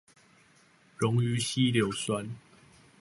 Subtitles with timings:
[0.97, 2.27] 溶於稀硫酸